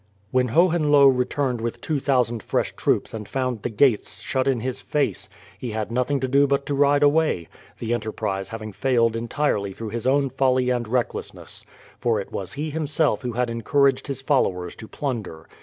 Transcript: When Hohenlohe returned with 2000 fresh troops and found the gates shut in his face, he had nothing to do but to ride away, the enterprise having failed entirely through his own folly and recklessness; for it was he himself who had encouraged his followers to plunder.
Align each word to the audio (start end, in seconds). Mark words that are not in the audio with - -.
When 0.31 0.47
Hohenlohe 0.47 1.15
returned 1.15 1.61
with 1.61 1.79
2000 1.79 2.41
fresh 2.41 2.75
troops 2.75 3.13
and 3.13 3.29
found 3.29 3.61
the 3.61 3.69
gates 3.69 4.19
shut 4.19 4.47
in 4.47 4.61
his 4.61 4.81
face, 4.81 5.29
he 5.59 5.73
had 5.73 5.91
nothing 5.91 6.19
to 6.21 6.27
do 6.27 6.47
but 6.47 6.65
to 6.65 6.73
ride 6.73 7.03
away, 7.03 7.49
the 7.77 7.93
enterprise 7.93 8.49
having 8.49 8.73
failed 8.73 9.15
entirely 9.15 9.73
through 9.73 9.89
his 9.89 10.07
own 10.07 10.31
folly 10.31 10.71
and 10.71 10.87
recklessness; 10.87 11.63
for 11.99 12.19
it 12.19 12.31
was 12.31 12.53
he 12.53 12.71
himself 12.71 13.21
who 13.21 13.33
had 13.33 13.51
encouraged 13.51 14.07
his 14.07 14.23
followers 14.23 14.75
to 14.77 14.87
plunder. 14.87 15.47